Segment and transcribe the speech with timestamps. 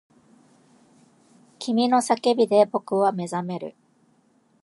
[1.59, 3.75] 君の叫びで僕は目覚める